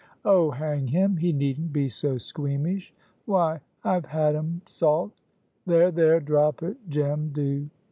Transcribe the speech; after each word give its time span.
"Oh, 0.25 0.49
hang 0.49 0.87
him! 0.87 1.17
he 1.17 1.31
needn't 1.31 1.71
be 1.71 1.87
so 1.87 2.17
squeamish; 2.17 2.91
why, 3.27 3.59
I've 3.83 4.05
had 4.05 4.35
'em 4.35 4.63
salt" 4.65 5.11
"There, 5.67 5.91
there! 5.91 6.19
drop 6.19 6.63
it, 6.63 6.77
Jem, 6.89 7.29
do!" 7.31 7.69